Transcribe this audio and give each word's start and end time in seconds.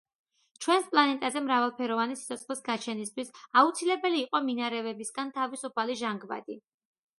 ჩვენს 0.65 0.85
პლანეტაზე 0.93 1.43
მრავალფეროვანი 1.47 2.17
სიცოცხლის 2.21 2.65
გაჩენისთვის 2.71 3.31
აუცილებელი 3.63 4.19
იყო 4.25 4.43
მინარევებისგან 4.49 5.33
თავისუფალი 5.39 6.03
ჟანგბადი. 6.05 6.61